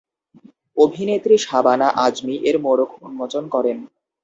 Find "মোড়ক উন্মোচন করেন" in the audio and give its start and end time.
2.65-3.77